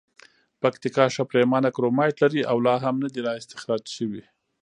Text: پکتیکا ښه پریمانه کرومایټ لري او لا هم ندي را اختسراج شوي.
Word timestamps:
پکتیکا 0.61 1.05
ښه 1.15 1.23
پریمانه 1.31 1.69
کرومایټ 1.75 2.15
لري 2.23 2.41
او 2.51 2.57
لا 2.65 2.75
هم 2.83 2.95
ندي 3.03 3.21
را 3.25 3.31
اختسراج 3.39 3.83
شوي. 3.97 4.23